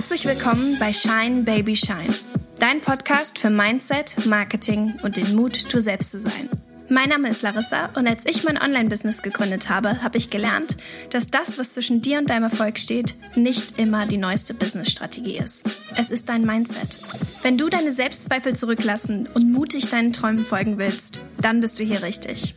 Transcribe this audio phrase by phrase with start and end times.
[0.00, 2.14] Herzlich willkommen bei Shine Baby Shine,
[2.58, 6.48] dein Podcast für Mindset, Marketing und den Mut, du selbst zu sein.
[6.88, 10.78] Mein Name ist Larissa und als ich mein Online-Business gegründet habe, habe ich gelernt,
[11.10, 15.82] dass das, was zwischen dir und deinem Erfolg steht, nicht immer die neueste Business-Strategie ist.
[15.96, 16.98] Es ist dein Mindset.
[17.42, 22.02] Wenn du deine Selbstzweifel zurücklassen und mutig deinen Träumen folgen willst, dann bist du hier
[22.02, 22.54] richtig.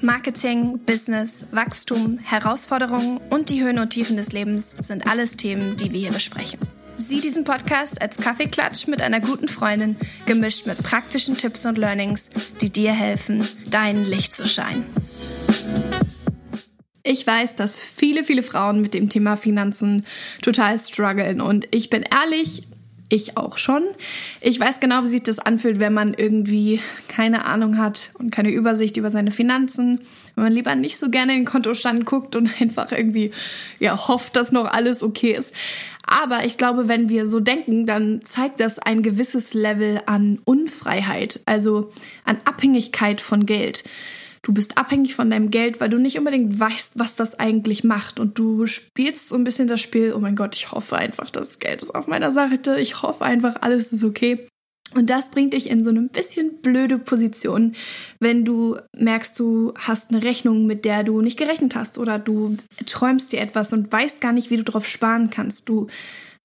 [0.00, 5.92] Marketing, Business, Wachstum, Herausforderungen und die Höhen und Tiefen des Lebens sind alles Themen, die
[5.92, 6.58] wir hier besprechen.
[7.00, 12.28] Sieh diesen Podcast als Kaffeeklatsch mit einer guten Freundin, gemischt mit praktischen Tipps und Learnings,
[12.60, 14.84] die dir helfen, dein Licht zu scheinen.
[17.04, 20.04] Ich weiß, dass viele, viele Frauen mit dem Thema Finanzen
[20.42, 22.62] total strugglen und ich bin ehrlich,
[23.08, 23.82] ich auch schon.
[24.40, 28.50] Ich weiß genau, wie sich das anfühlt, wenn man irgendwie keine Ahnung hat und keine
[28.50, 30.00] Übersicht über seine Finanzen,
[30.34, 33.30] wenn man lieber nicht so gerne in den Kontostand guckt und einfach irgendwie
[33.78, 35.54] ja hofft, dass noch alles okay ist.
[36.06, 41.40] Aber ich glaube, wenn wir so denken, dann zeigt das ein gewisses Level an Unfreiheit,
[41.44, 41.92] also
[42.24, 43.84] an Abhängigkeit von Geld.
[44.42, 48.20] Du bist abhängig von deinem Geld, weil du nicht unbedingt weißt, was das eigentlich macht.
[48.20, 51.58] Und du spielst so ein bisschen das Spiel, oh mein Gott, ich hoffe einfach, das
[51.58, 52.78] Geld ist auf meiner Seite.
[52.80, 54.46] Ich hoffe einfach, alles ist okay.
[54.94, 57.74] Und das bringt dich in so eine bisschen blöde Position,
[58.20, 62.56] wenn du merkst, du hast eine Rechnung, mit der du nicht gerechnet hast oder du
[62.86, 65.68] träumst dir etwas und weißt gar nicht, wie du drauf sparen kannst.
[65.68, 65.88] Du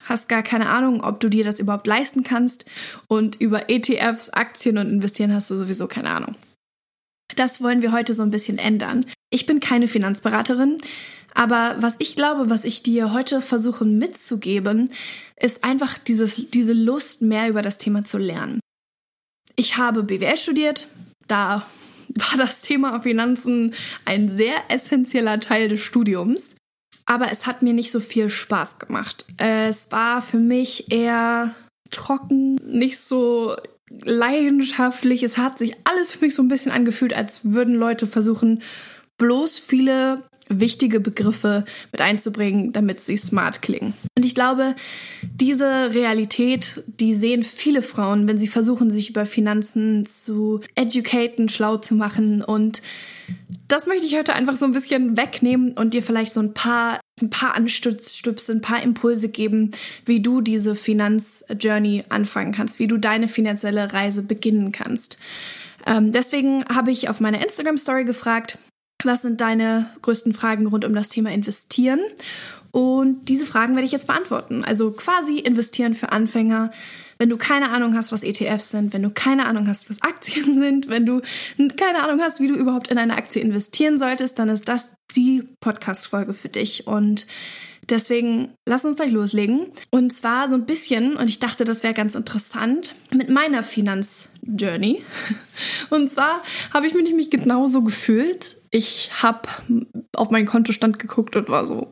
[0.03, 2.66] hast gar keine Ahnung, ob du dir das überhaupt leisten kannst
[3.07, 6.35] und über ETFs, Aktien und investieren hast du sowieso keine Ahnung.
[7.35, 9.05] Das wollen wir heute so ein bisschen ändern.
[9.29, 10.77] Ich bin keine Finanzberaterin,
[11.33, 14.91] aber was ich glaube, was ich dir heute versuche mitzugeben,
[15.39, 18.59] ist einfach dieses, diese Lust, mehr über das Thema zu lernen.
[19.55, 20.87] Ich habe BWL studiert,
[21.27, 21.65] da
[22.09, 23.73] war das Thema Finanzen
[24.05, 26.55] ein sehr essentieller Teil des Studiums.
[27.05, 29.25] Aber es hat mir nicht so viel Spaß gemacht.
[29.37, 31.53] Es war für mich eher
[31.91, 33.55] trocken, nicht so
[34.01, 35.23] leidenschaftlich.
[35.23, 38.61] Es hat sich alles für mich so ein bisschen angefühlt, als würden Leute versuchen,
[39.17, 43.93] bloß viele wichtige Begriffe mit einzubringen, damit sie smart klingen.
[44.17, 44.75] Und ich glaube,
[45.21, 51.77] diese Realität, die sehen viele Frauen, wenn sie versuchen, sich über Finanzen zu educaten, schlau
[51.77, 52.41] zu machen.
[52.41, 52.81] Und
[53.67, 56.99] das möchte ich heute einfach so ein bisschen wegnehmen und dir vielleicht so ein paar
[57.22, 59.72] ein paar Anstütze, ein paar Impulse geben,
[60.06, 65.18] wie du diese Finanzjourney anfangen kannst, wie du deine finanzielle Reise beginnen kannst.
[65.85, 68.57] Ähm, deswegen habe ich auf meiner Instagram-Story gefragt,
[69.03, 72.00] was sind deine größten Fragen rund um das Thema Investieren?
[72.72, 74.63] Und diese Fragen werde ich jetzt beantworten.
[74.63, 76.72] Also quasi investieren für Anfänger.
[77.18, 80.56] Wenn du keine Ahnung hast, was ETFs sind, wenn du keine Ahnung hast, was Aktien
[80.59, 81.22] sind, wenn du
[81.78, 85.44] keine Ahnung hast, wie du überhaupt in eine Aktie investieren solltest, dann ist das die
[85.59, 86.88] Podcast-Folge für dich.
[86.88, 87.28] Und
[87.90, 89.68] Deswegen lass uns gleich loslegen.
[89.90, 95.03] Und zwar so ein bisschen, und ich dachte, das wäre ganz interessant, mit meiner Finanzjourney.
[95.90, 96.41] Und zwar
[96.73, 98.56] habe ich mich nämlich genauso gefühlt.
[98.72, 99.41] Ich habe
[100.16, 101.91] auf meinen Kontostand geguckt und war so,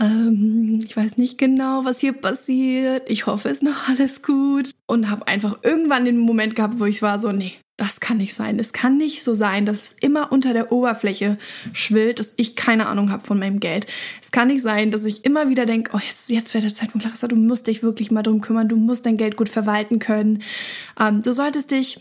[0.00, 3.08] ähm, ich weiß nicht genau, was hier passiert.
[3.10, 4.70] Ich hoffe, es ist noch alles gut.
[4.86, 8.34] Und habe einfach irgendwann den Moment gehabt, wo ich war so, nee, das kann nicht
[8.34, 8.58] sein.
[8.58, 11.38] Es kann nicht so sein, dass es immer unter der Oberfläche
[11.72, 13.86] schwillt, dass ich keine Ahnung habe von meinem Geld.
[14.20, 17.06] Es kann nicht sein, dass ich immer wieder denke, oh, jetzt, jetzt wäre der Zeitpunkt,
[17.06, 20.42] Larissa, du musst dich wirklich mal drum kümmern, du musst dein Geld gut verwalten können.
[21.00, 22.00] Ähm, du solltest dich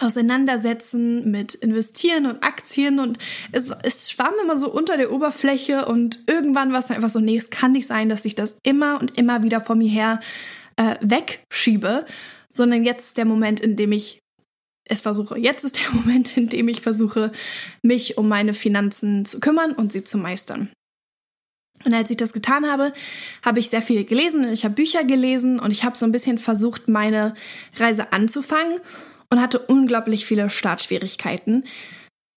[0.00, 3.18] auseinandersetzen mit Investieren und Aktien und
[3.52, 7.20] es, es schwamm immer so unter der Oberfläche und irgendwann war es dann einfach so,
[7.20, 10.20] nee, es kann nicht sein, dass ich das immer und immer wieder vor mir her
[10.76, 12.06] äh, wegschiebe,
[12.52, 14.20] sondern jetzt ist der Moment, in dem ich
[14.84, 15.38] es versuche.
[15.38, 17.30] Jetzt ist der Moment, in dem ich versuche,
[17.82, 20.70] mich um meine Finanzen zu kümmern und sie zu meistern.
[21.84, 22.92] Und als ich das getan habe,
[23.42, 26.36] habe ich sehr viel gelesen, ich habe Bücher gelesen und ich habe so ein bisschen
[26.36, 27.34] versucht, meine
[27.78, 28.80] Reise anzufangen
[29.32, 31.64] und hatte unglaublich viele Startschwierigkeiten,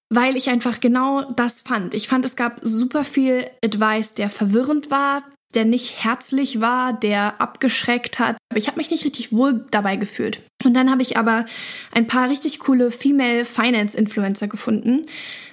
[0.10, 1.94] weil ich einfach genau das fand.
[1.94, 5.24] Ich fand, es gab super viel Advice, der verwirrend war,
[5.56, 8.38] der nicht herzlich war, der abgeschreckt hat.
[8.56, 10.42] Ich habe mich nicht richtig wohl dabei gefühlt.
[10.64, 11.46] Und dann habe ich aber
[11.92, 15.02] ein paar richtig coole Female Finance Influencer gefunden.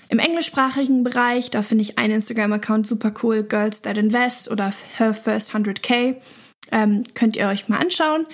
[0.09, 5.15] Im englischsprachigen Bereich, da finde ich einen Instagram-Account super cool, Girls That Invest oder Her
[5.15, 6.17] First 100k.
[6.73, 8.27] Ähm, könnt ihr euch mal anschauen.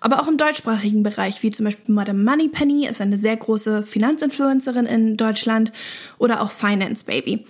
[0.00, 4.86] Aber auch im deutschsprachigen Bereich, wie zum Beispiel Madame Moneypenny ist eine sehr große Finanzinfluencerin
[4.86, 5.72] in Deutschland
[6.18, 7.44] oder auch Finance Baby.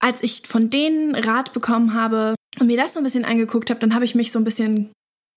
[0.00, 3.80] Als ich von denen Rat bekommen habe und mir das so ein bisschen angeguckt habe,
[3.80, 4.90] dann habe ich mich so ein bisschen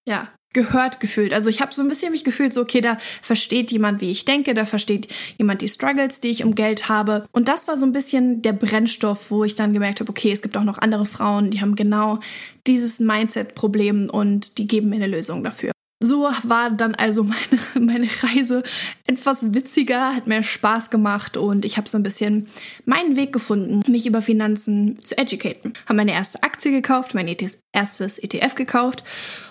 [0.07, 1.33] ja, gehört gefühlt.
[1.33, 4.25] Also ich habe so ein bisschen mich gefühlt, so okay, da versteht jemand, wie ich
[4.25, 5.07] denke, da versteht
[5.37, 7.27] jemand die Struggles, die ich um Geld habe.
[7.31, 10.41] Und das war so ein bisschen der Brennstoff, wo ich dann gemerkt habe, okay, es
[10.41, 12.19] gibt auch noch andere Frauen, die haben genau
[12.65, 15.71] dieses Mindset-Problem und die geben mir eine Lösung dafür.
[16.01, 18.63] So war dann also meine, meine Reise
[19.05, 22.47] etwas witziger, hat mehr Spaß gemacht und ich habe so ein bisschen
[22.85, 25.73] meinen Weg gefunden, mich über Finanzen zu educaten.
[25.85, 27.33] Habe meine erste Aktie gekauft, mein
[27.73, 29.03] erstes ETF gekauft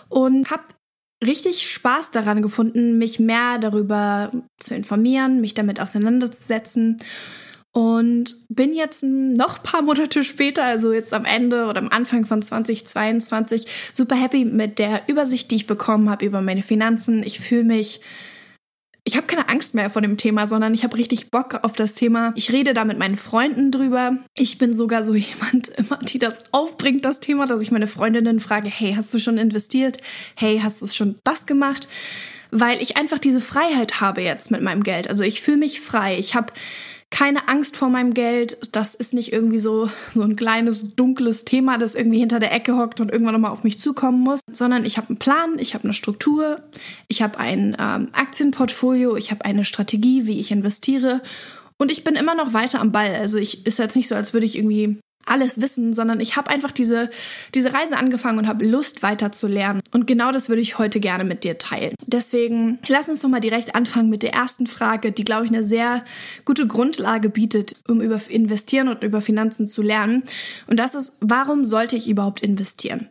[0.08, 0.62] und habe
[1.24, 6.98] richtig Spaß daran gefunden, mich mehr darüber zu informieren, mich damit auseinanderzusetzen
[7.74, 12.40] und bin jetzt noch paar Monate später, also jetzt am Ende oder am Anfang von
[12.40, 17.24] 2022, super happy mit der Übersicht, die ich bekommen habe über meine Finanzen.
[17.24, 18.00] Ich fühle mich
[19.06, 21.94] ich habe keine Angst mehr vor dem Thema, sondern ich habe richtig Bock auf das
[21.94, 22.32] Thema.
[22.36, 24.16] Ich rede da mit meinen Freunden drüber.
[24.34, 28.40] Ich bin sogar so jemand immer, die das aufbringt, das Thema, dass ich meine Freundinnen
[28.40, 29.98] frage, hey, hast du schon investiert?
[30.36, 31.86] Hey, hast du schon das gemacht?
[32.50, 35.08] Weil ich einfach diese Freiheit habe jetzt mit meinem Geld.
[35.08, 36.18] Also ich fühle mich frei.
[36.18, 36.52] Ich habe
[37.14, 38.58] keine Angst vor meinem Geld.
[38.72, 42.76] Das ist nicht irgendwie so, so ein kleines, dunkles Thema, das irgendwie hinter der Ecke
[42.76, 45.84] hockt und irgendwann nochmal auf mich zukommen muss, sondern ich habe einen Plan, ich habe
[45.84, 46.60] eine Struktur,
[47.06, 51.22] ich habe ein ähm, Aktienportfolio, ich habe eine Strategie, wie ich investiere
[51.78, 53.14] und ich bin immer noch weiter am Ball.
[53.14, 56.50] Also ich ist jetzt nicht so, als würde ich irgendwie alles wissen, sondern ich habe
[56.50, 57.10] einfach diese,
[57.54, 59.80] diese Reise angefangen und habe Lust weiter zu lernen.
[59.92, 61.94] Und genau das würde ich heute gerne mit dir teilen.
[62.06, 65.64] Deswegen lass uns doch mal direkt anfangen mit der ersten Frage, die, glaube ich, eine
[65.64, 66.04] sehr
[66.44, 70.24] gute Grundlage bietet, um über Investieren und über Finanzen zu lernen.
[70.66, 73.08] Und das ist, warum sollte ich überhaupt investieren?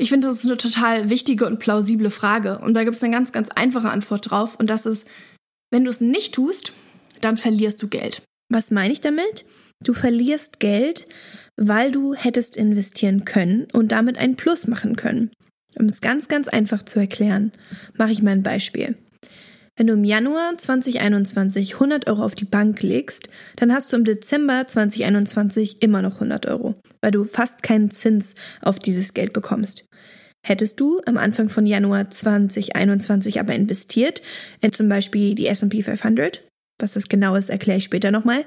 [0.00, 2.58] Ich finde, das ist eine total wichtige und plausible Frage.
[2.58, 4.56] Und da gibt es eine ganz, ganz einfache Antwort drauf.
[4.56, 5.08] Und das ist,
[5.70, 6.72] wenn du es nicht tust,
[7.20, 8.22] dann verlierst du Geld.
[8.48, 9.44] Was meine ich damit?
[9.84, 11.06] Du verlierst Geld,
[11.56, 15.30] weil du hättest investieren können und damit ein Plus machen können.
[15.78, 17.52] Um es ganz, ganz einfach zu erklären,
[17.96, 18.96] mache ich mal ein Beispiel.
[19.76, 24.04] Wenn du im Januar 2021 100 Euro auf die Bank legst, dann hast du im
[24.04, 29.86] Dezember 2021 immer noch 100 Euro, weil du fast keinen Zins auf dieses Geld bekommst.
[30.44, 34.20] Hättest du am Anfang von Januar 2021 aber investiert
[34.60, 36.42] in zum Beispiel die S&P 500,
[36.78, 38.44] was das genau ist, erkläre ich später nochmal,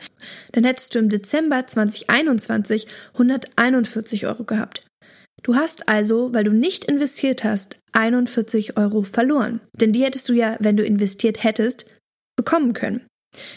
[0.54, 4.86] dann hättest du im Dezember 2021 141 Euro gehabt.
[5.44, 9.60] Du hast also, weil du nicht investiert hast, 41 Euro verloren.
[9.80, 11.86] Denn die hättest du ja, wenn du investiert hättest,
[12.36, 13.06] bekommen können.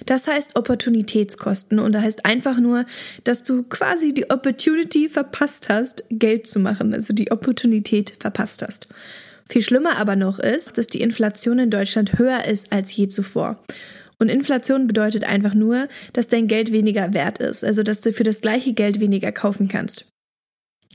[0.07, 2.87] Das heißt Opportunitätskosten und da heißt einfach nur,
[3.25, 8.87] dass du quasi die Opportunity verpasst hast, Geld zu machen, also die Opportunität verpasst hast.
[9.49, 13.63] Viel schlimmer aber noch ist, dass die Inflation in Deutschland höher ist als je zuvor.
[14.19, 18.25] Und Inflation bedeutet einfach nur, dass dein Geld weniger wert ist, also dass du für
[18.25, 20.07] das gleiche Geld weniger kaufen kannst.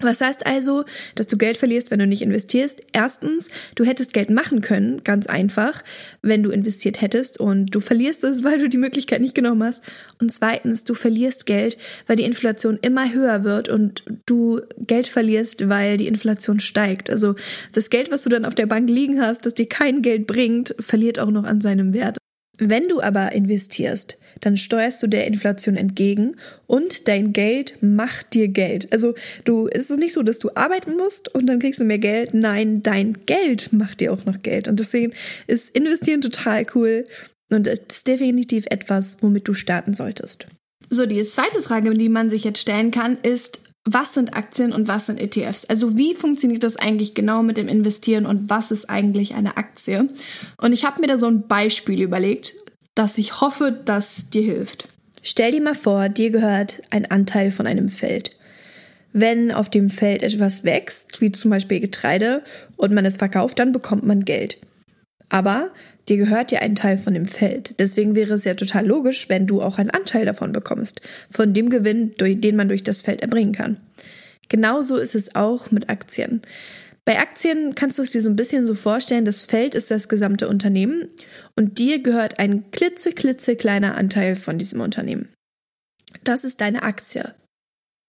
[0.02, 0.86] Was heißt also,
[1.16, 2.82] dass du Geld verlierst, wenn du nicht investierst?
[2.94, 5.84] Erstens, du hättest Geld machen können, ganz einfach,
[6.22, 9.84] wenn du investiert hättest und du verlierst es, weil du die Möglichkeit nicht genommen hast.
[10.22, 11.78] Und zweitens, du verlierst Geld,
[12.08, 17.10] weil die Inflation immer höher wird und du Geld verlierst, weil die Inflation steigt.
[17.10, 17.36] Also
[17.74, 20.76] das Geld, was du dann auf der Bank liegen hast, das dir kein Geld bringt,
[20.80, 22.19] verliert auch noch an seinem Wert.
[22.60, 26.36] Wenn du aber investierst, dann steuerst du der Inflation entgegen
[26.68, 28.92] und dein Geld macht dir Geld.
[28.92, 29.16] Also
[29.46, 32.34] du ist es nicht so, dass du arbeiten musst und dann kriegst du mehr Geld.
[32.34, 34.68] Nein, dein Geld macht dir auch noch Geld.
[34.68, 35.14] Und deswegen
[35.48, 37.06] ist investieren total cool
[37.50, 40.46] und ist definitiv etwas, womit du starten solltest.
[40.90, 43.62] So, die zweite Frage, die man sich jetzt stellen kann, ist,
[43.94, 45.66] was sind Aktien und was sind ETFs?
[45.66, 50.10] Also wie funktioniert das eigentlich genau mit dem Investieren und was ist eigentlich eine Aktie?
[50.58, 52.54] Und ich habe mir da so ein Beispiel überlegt,
[52.96, 54.88] das ich hoffe, dass dir hilft.
[55.22, 58.32] Stell dir mal vor, dir gehört ein Anteil von einem Feld.
[59.12, 62.44] Wenn auf dem Feld etwas wächst, wie zum Beispiel Getreide,
[62.78, 64.58] und man es verkauft, dann bekommt man Geld.
[65.30, 65.72] Aber
[66.10, 67.80] dir gehört ja ein Teil von dem Feld.
[67.80, 71.70] Deswegen wäre es ja total logisch, wenn du auch einen Anteil davon bekommst, von dem
[71.70, 73.78] Gewinn, den man durch das Feld erbringen kann.
[74.50, 76.42] Genauso ist es auch mit Aktien.
[77.06, 80.10] Bei Aktien kannst du es dir so ein bisschen so vorstellen, das Feld ist das
[80.10, 81.10] gesamte Unternehmen
[81.56, 85.30] und dir gehört ein klitze, klitze kleiner Anteil von diesem Unternehmen.
[86.24, 87.34] Das ist deine Aktie.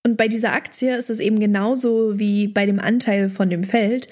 [0.05, 4.09] Und bei dieser Aktie ist es eben genauso wie bei dem Anteil von dem Feld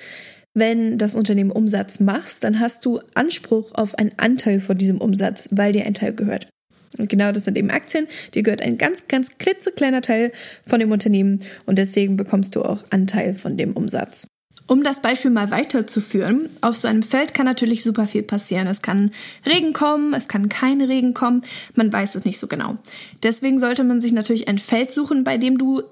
[0.58, 5.48] wenn das Unternehmen Umsatz machst, dann hast du Anspruch auf einen Anteil von diesem Umsatz,
[5.52, 6.48] weil dir ein Teil gehört.
[6.96, 8.06] Und genau das sind eben Aktien.
[8.34, 10.32] Dir gehört ein ganz, ganz klitzekleiner Teil
[10.64, 14.26] von dem Unternehmen und deswegen bekommst du auch Anteil von dem Umsatz.
[14.66, 18.66] Um das Beispiel mal weiterzuführen, auf so einem Feld kann natürlich super viel passieren.
[18.66, 19.12] Es kann
[19.46, 21.42] Regen kommen, es kann kein Regen kommen,
[21.74, 22.76] man weiß es nicht so genau.
[23.22, 25.84] Deswegen sollte man sich natürlich ein Feld suchen, bei dem du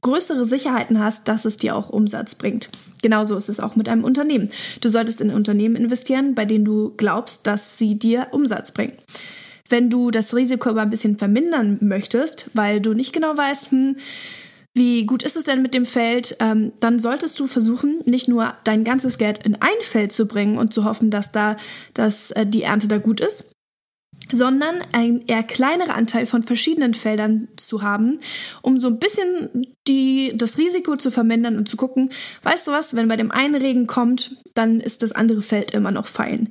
[0.00, 2.68] größere Sicherheiten hast, dass es dir auch Umsatz bringt.
[3.02, 4.48] Genauso ist es auch mit einem Unternehmen.
[4.80, 8.94] Du solltest in Unternehmen investieren, bei denen du glaubst, dass sie dir Umsatz bringen.
[9.68, 13.96] Wenn du das Risiko aber ein bisschen vermindern möchtest, weil du nicht genau weißt, hm,
[14.74, 18.54] wie gut ist es denn mit dem Feld, ähm, dann solltest du versuchen, nicht nur
[18.64, 21.56] dein ganzes Geld in ein Feld zu bringen und zu hoffen, dass da
[21.94, 23.53] dass, äh, die Ernte da gut ist,
[24.34, 28.18] sondern ein eher kleinerer Anteil von verschiedenen Feldern zu haben,
[28.62, 32.10] um so ein bisschen die, das Risiko zu vermindern und zu gucken,
[32.42, 35.90] weißt du was, wenn bei dem einen Regen kommt, dann ist das andere Feld immer
[35.90, 36.50] noch fein.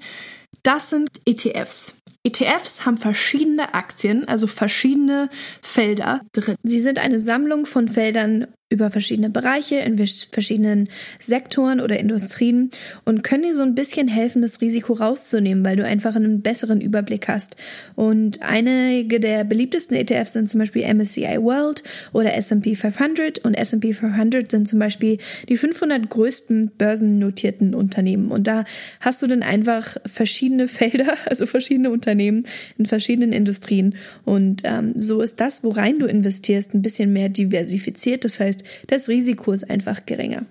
[0.64, 1.98] Das sind ETFs.
[2.26, 5.30] ETFs haben verschiedene Aktien, also verschiedene
[5.62, 6.56] Felder drin.
[6.64, 10.90] Sie sind eine Sammlung von Feldern über verschiedene Bereiche, in verschiedenen
[11.20, 12.72] Sektoren oder Industrien
[13.06, 16.82] und können dir so ein bisschen helfen, das Risiko rauszunehmen, weil du einfach einen besseren
[16.82, 17.56] Überblick hast.
[17.96, 23.94] Und einige der beliebtesten ETFs sind zum Beispiel MSCI World oder S&P 500 und S&P
[23.94, 28.32] 500 sind zum Beispiel die 500 größten börsennotierten Unternehmen.
[28.32, 28.66] Und da
[29.00, 32.46] hast du dann einfach verschiedene Felder, also verschiedene Unternehmen
[32.80, 33.96] in verschiedenen Industrien.
[34.26, 38.26] Und ähm, so ist das, worein du investierst, ein bisschen mehr diversifiziert.
[38.26, 40.46] Das heißt, das Risiko ist einfach geringer.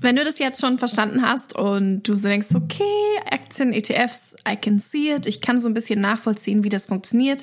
[0.00, 2.84] Wenn du das jetzt schon verstanden hast und du so denkst, okay,
[3.32, 7.42] Aktien, ETFs, I can see it, ich kann so ein bisschen nachvollziehen, wie das funktioniert,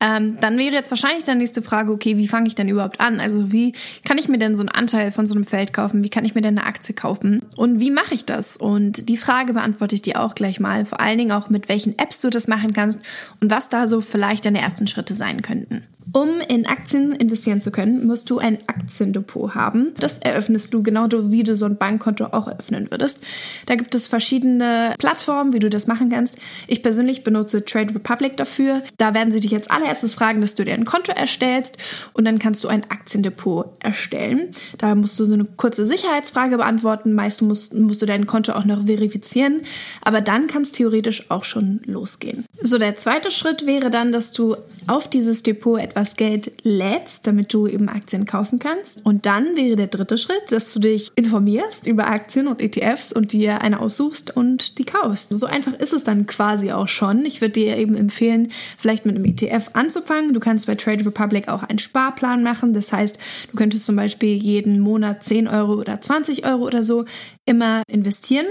[0.00, 3.20] ähm, dann wäre jetzt wahrscheinlich deine nächste Frage, okay, wie fange ich denn überhaupt an?
[3.20, 3.72] Also wie
[4.04, 6.04] kann ich mir denn so einen Anteil von so einem Feld kaufen?
[6.04, 7.42] Wie kann ich mir denn eine Aktie kaufen?
[7.56, 8.58] Und wie mache ich das?
[8.58, 10.84] Und die Frage beantworte ich dir auch gleich mal.
[10.84, 13.00] Vor allen Dingen auch, mit welchen Apps du das machen kannst
[13.40, 15.84] und was da so vielleicht deine ersten Schritte sein könnten.
[16.12, 19.92] Um in Aktien investieren zu können, musst du ein Aktiendepot haben.
[19.98, 23.20] Das eröffnest du genau wie du so ein Bankkonto auch eröffnen würdest.
[23.66, 26.38] Da gibt es verschiedene Plattformen, wie du das machen kannst.
[26.66, 28.82] Ich persönlich benutze Trade Republic dafür.
[28.98, 31.78] Da werden sie dich jetzt allererstes fragen, dass du dir ein Konto erstellst
[32.12, 34.50] und dann kannst du ein Aktiendepot erstellen.
[34.78, 37.14] Da musst du so eine kurze Sicherheitsfrage beantworten.
[37.14, 39.62] Meist musst, musst du dein Konto auch noch verifizieren.
[40.02, 42.44] Aber dann kann es theoretisch auch schon losgehen.
[42.60, 44.56] So, der zweite Schritt wäre dann, dass du
[44.86, 49.04] auf dieses Depot etwas Geld lädst, damit du eben Aktien kaufen kannst.
[49.04, 53.32] Und dann wäre der dritte Schritt, dass du dich informierst über Aktien und ETFs und
[53.32, 55.30] dir eine aussuchst und die kaufst.
[55.30, 57.24] So einfach ist es dann quasi auch schon.
[57.24, 60.34] Ich würde dir eben empfehlen, vielleicht mit einem ETF anzufangen.
[60.34, 62.74] Du kannst bei Trade Republic auch einen Sparplan machen.
[62.74, 63.18] Das heißt,
[63.50, 67.04] du könntest zum Beispiel jeden Monat 10 Euro oder 20 Euro oder so
[67.46, 68.46] immer investieren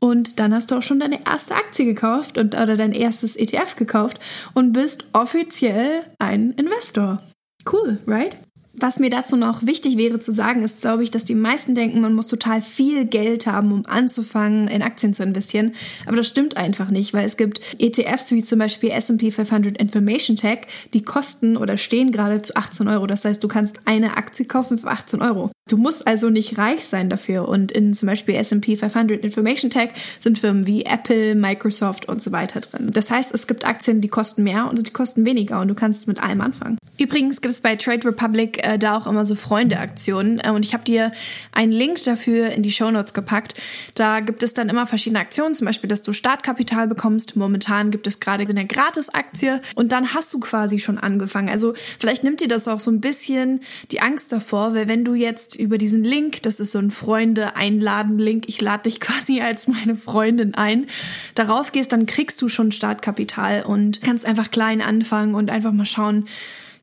[0.00, 3.76] und dann hast du auch schon deine erste Aktie gekauft und oder dein erstes ETF
[3.76, 4.18] gekauft
[4.54, 7.22] und bist offiziell ein Investor.
[7.70, 8.38] Cool, right?
[8.72, 12.00] Was mir dazu noch wichtig wäre zu sagen, ist, glaube ich, dass die meisten denken,
[12.00, 15.72] man muss total viel Geld haben, um anzufangen, in Aktien zu investieren.
[16.06, 20.36] Aber das stimmt einfach nicht, weil es gibt ETFs wie zum Beispiel S&P 500 Information
[20.36, 20.60] Tech,
[20.94, 23.06] die kosten oder stehen gerade zu 18 Euro.
[23.06, 25.50] Das heißt, du kannst eine Aktie kaufen für 18 Euro.
[25.70, 27.48] Du musst also nicht reich sein dafür.
[27.48, 32.32] Und in zum Beispiel S&P 500 Information Tech sind Firmen wie Apple, Microsoft und so
[32.32, 32.90] weiter drin.
[32.92, 36.08] Das heißt, es gibt Aktien, die kosten mehr und die kosten weniger und du kannst
[36.08, 36.76] mit allem anfangen.
[36.98, 40.74] Übrigens gibt es bei Trade Republic äh, da auch immer so Freunde-Aktionen äh, und ich
[40.74, 41.12] habe dir
[41.52, 43.54] einen Link dafür in die Show Notes gepackt.
[43.94, 47.36] Da gibt es dann immer verschiedene Aktionen, zum Beispiel, dass du Startkapital bekommst.
[47.36, 51.48] Momentan gibt es gerade eine Gratis-Aktie und dann hast du quasi schon angefangen.
[51.48, 53.60] Also vielleicht nimmt dir das auch so ein bisschen
[53.92, 58.48] die Angst davor, weil wenn du jetzt über diesen Link, das ist so ein Freunde-Einladen-Link,
[58.48, 60.86] ich lade dich quasi als meine Freundin ein,
[61.34, 65.86] darauf gehst, dann kriegst du schon Startkapital und kannst einfach klein anfangen und einfach mal
[65.86, 66.26] schauen,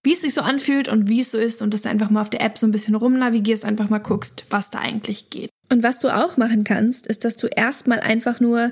[0.03, 2.21] wie es sich so anfühlt und wie es so ist und dass du einfach mal
[2.21, 5.49] auf der App so ein bisschen rumnavigierst, einfach mal guckst, was da eigentlich geht.
[5.69, 8.71] Und was du auch machen kannst, ist, dass du erstmal einfach nur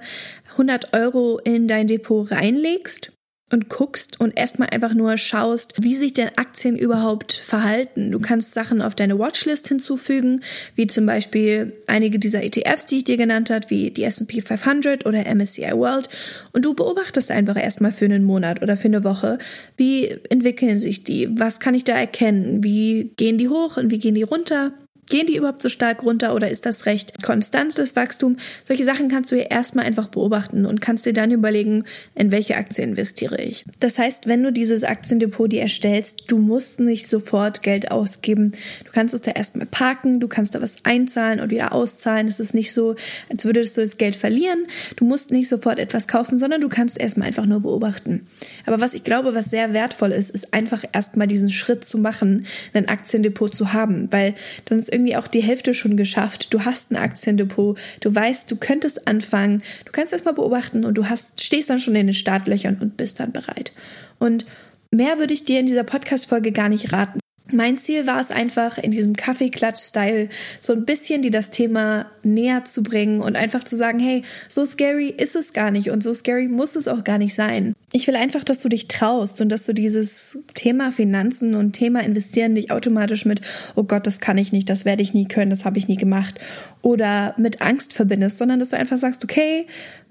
[0.52, 3.12] 100 Euro in dein Depot reinlegst
[3.56, 8.12] und guckst und erstmal einfach nur schaust, wie sich denn Aktien überhaupt verhalten.
[8.12, 10.42] Du kannst Sachen auf deine Watchlist hinzufügen,
[10.76, 15.06] wie zum Beispiel einige dieser ETFs, die ich dir genannt habe, wie die S&P 500
[15.06, 16.10] oder MSCI World.
[16.52, 19.40] Und du beobachtest einfach erstmal für einen Monat oder für eine Woche,
[19.78, 24.00] wie entwickeln sich die, was kann ich da erkennen, wie gehen die hoch und wie
[24.00, 24.74] gehen die runter
[25.08, 28.38] Gehen die überhaupt so stark runter oder ist das recht konstant, das Wachstum?
[28.68, 31.84] Solche Sachen kannst du ja erstmal einfach beobachten und kannst dir dann überlegen,
[32.16, 33.66] in welche Aktie investiere ich.
[33.80, 38.54] Das heißt, wenn du dieses Aktiendepot dir erstellst, du musst nicht sofort Geld ausgeben.
[38.84, 42.28] Du kannst es da erstmal parken, du kannst da was einzahlen und wieder auszahlen.
[42.28, 42.96] Es ist nicht so,
[43.30, 44.66] als würdest du das Geld verlieren.
[44.96, 48.26] Du musst nicht sofort etwas kaufen, sondern du kannst erstmal einfach nur beobachten.
[48.66, 52.48] Aber was ich glaube, was sehr wertvoll ist, ist einfach erstmal diesen Schritt zu machen,
[52.74, 54.34] ein Aktiendepot zu haben, weil
[54.66, 56.54] dann ist irgendwie auch die Hälfte schon geschafft.
[56.54, 61.10] Du hast ein Aktiendepot, du weißt, du könntest anfangen, du kannst erstmal beobachten und du
[61.10, 63.74] hast, stehst dann schon in den Startlöchern und bist dann bereit.
[64.18, 64.46] Und
[64.92, 67.20] mehr würde ich dir in dieser Podcast-Folge gar nicht raten.
[67.56, 72.66] Mein Ziel war es einfach, in diesem Kaffeeklatsch-Style so ein bisschen die das Thema näher
[72.66, 76.14] zu bringen und einfach zu sagen, hey, so scary ist es gar nicht und so
[76.14, 77.74] scary muss es auch gar nicht sein.
[77.92, 82.04] Ich will einfach, dass du dich traust und dass du dieses Thema Finanzen und Thema
[82.04, 83.42] Investieren nicht automatisch mit,
[83.76, 85.96] oh Gott, das kann ich nicht, das werde ich nie können, das habe ich nie
[85.96, 86.40] gemacht
[86.82, 89.66] oder mit Angst verbindest, sondern dass du einfach sagst, okay,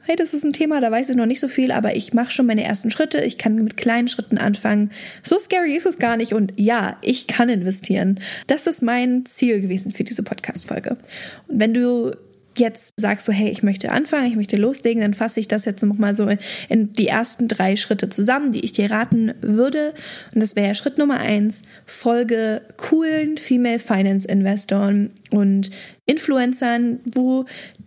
[0.07, 2.31] hey, das ist ein Thema, da weiß ich noch nicht so viel, aber ich mache
[2.31, 4.91] schon meine ersten Schritte, ich kann mit kleinen Schritten anfangen.
[5.23, 8.21] So scary ist es gar nicht und ja, ich kann investieren.
[8.47, 10.99] Das ist mein Ziel gewesen für diese Podcast-Folge.
[11.49, 12.13] Und wenn du
[12.59, 15.83] jetzt sagst du, hey, ich möchte anfangen, ich möchte loslegen, dann fasse ich das jetzt
[15.83, 16.29] nochmal so
[16.69, 19.95] in die ersten drei Schritte zusammen, die ich dir raten würde.
[20.35, 25.71] Und das wäre Schritt Nummer eins, folge coolen Female Finance Investoren und
[26.07, 27.47] Influencern, wo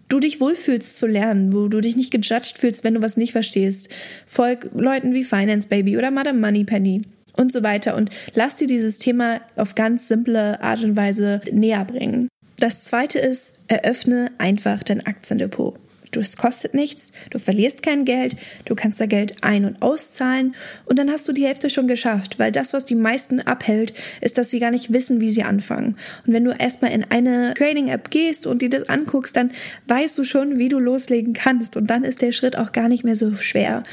[0.09, 3.31] du dich wohlfühlst zu lernen, wo du dich nicht gejudged fühlst, wenn du was nicht
[3.31, 3.89] verstehst.
[4.25, 7.03] Folg Leuten wie Finance Baby oder Madame Moneypenny
[7.35, 11.85] und so weiter und lass dir dieses Thema auf ganz simple Art und Weise näher
[11.85, 12.27] bringen.
[12.59, 15.79] Das zweite ist, eröffne einfach dein Aktiendepot.
[16.15, 18.35] Es kostet nichts, du verlierst kein Geld,
[18.65, 22.39] du kannst da Geld ein- und auszahlen und dann hast du die Hälfte schon geschafft,
[22.39, 25.97] weil das, was die meisten abhält, ist, dass sie gar nicht wissen, wie sie anfangen.
[26.25, 29.51] Und wenn du erstmal in eine Trading-App gehst und dir das anguckst, dann
[29.87, 33.03] weißt du schon, wie du loslegen kannst und dann ist der Schritt auch gar nicht
[33.03, 33.83] mehr so schwer.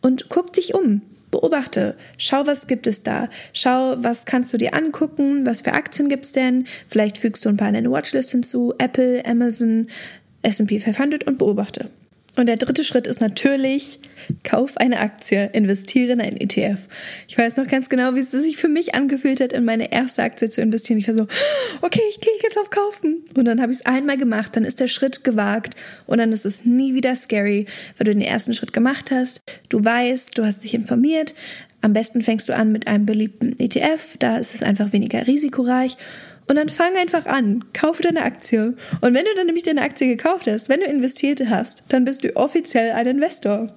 [0.00, 1.02] Und guck dich um.
[1.30, 3.28] Beobachte, schau, was gibt es da.
[3.52, 6.64] Schau, was kannst du dir angucken, was für Aktien gibt's denn.
[6.88, 9.86] Vielleicht fügst du ein paar in deine Watchlist hinzu, Apple, Amazon,
[10.42, 11.90] S&P 500 und beobachte.
[12.36, 13.98] Und der dritte Schritt ist natürlich,
[14.44, 16.86] kauf eine Aktie, investiere in einen ETF.
[17.26, 20.22] Ich weiß noch ganz genau, wie es sich für mich angefühlt hat, in meine erste
[20.22, 20.98] Aktie zu investieren.
[20.98, 21.26] Ich war so,
[21.82, 23.24] okay, ich klicke jetzt auf Kaufen.
[23.36, 25.74] Und dann habe ich es einmal gemacht, dann ist der Schritt gewagt
[26.06, 27.66] und dann ist es nie wieder scary,
[27.98, 29.42] weil du den ersten Schritt gemacht hast.
[29.68, 31.34] Du weißt, du hast dich informiert.
[31.80, 35.96] Am besten fängst du an mit einem beliebten ETF, da ist es einfach weniger risikoreich
[36.50, 38.74] und dann fang einfach an, kaufe deine Aktie.
[39.00, 42.24] Und wenn du dann nämlich deine Aktie gekauft hast, wenn du investiert hast, dann bist
[42.24, 43.68] du offiziell ein Investor.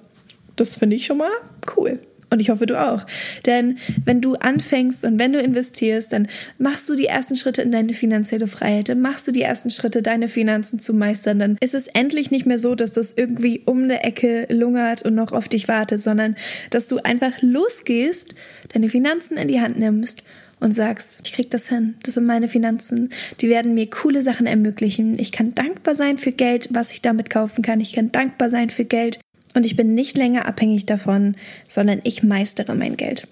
[0.56, 1.30] Das finde ich schon mal
[1.76, 2.00] cool.
[2.30, 3.06] Und ich hoffe, du auch.
[3.46, 6.26] Denn wenn du anfängst und wenn du investierst, dann
[6.58, 10.02] machst du die ersten Schritte in deine finanzielle Freiheit, dann machst du die ersten Schritte,
[10.02, 11.38] deine Finanzen zu meistern.
[11.38, 15.14] Dann ist es endlich nicht mehr so, dass das irgendwie um eine Ecke lungert und
[15.14, 16.34] noch auf dich wartet, sondern
[16.70, 18.34] dass du einfach losgehst,
[18.72, 20.24] deine Finanzen in die Hand nimmst
[20.64, 23.10] und sagst, ich krieg das hin, das sind meine Finanzen,
[23.42, 25.18] die werden mir coole Sachen ermöglichen.
[25.18, 27.82] Ich kann dankbar sein für Geld, was ich damit kaufen kann.
[27.82, 29.20] Ich kann dankbar sein für Geld
[29.54, 33.28] und ich bin nicht länger abhängig davon, sondern ich meistere mein Geld.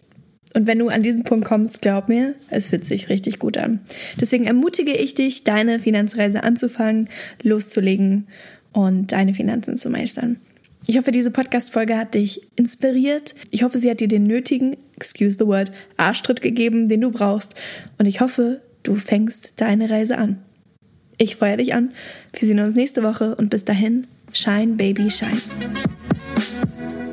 [0.53, 3.81] Und wenn du an diesen Punkt kommst, glaub mir, es fühlt sich richtig gut an.
[4.21, 7.09] Deswegen ermutige ich dich, deine Finanzreise anzufangen,
[7.43, 8.27] loszulegen
[8.73, 10.37] und deine Finanzen zu meistern.
[10.87, 13.35] Ich hoffe, diese Podcast-Folge hat dich inspiriert.
[13.51, 17.55] Ich hoffe, sie hat dir den nötigen, excuse the word, Arschtritt gegeben, den du brauchst.
[17.99, 20.43] Und ich hoffe, du fängst deine Reise an.
[21.19, 21.93] Ich feuer dich an.
[22.37, 25.41] Wir sehen uns nächste Woche und bis dahin, shine, baby, shine.